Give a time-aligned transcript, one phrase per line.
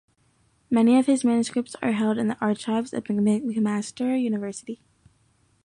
[0.71, 4.81] Many of his manuscripts are held in the archives of McMaster University.